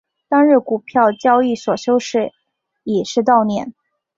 [0.27, 2.31] 当日股票交易所休市
[2.83, 3.71] 以示悼念。